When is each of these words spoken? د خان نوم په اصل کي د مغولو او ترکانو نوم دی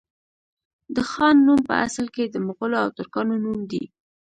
د 0.95 0.97
خان 1.11 1.35
نوم 1.45 1.59
په 1.69 1.73
اصل 1.85 2.05
کي 2.15 2.23
د 2.29 2.35
مغولو 2.45 2.77
او 2.83 2.89
ترکانو 2.97 3.35
نوم 3.45 3.59
دی 3.71 3.83